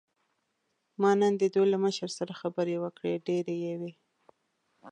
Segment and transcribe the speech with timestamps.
[1.01, 3.93] ما نن د دوی له مشر سره خبرې وکړې، ډېرې یې وې.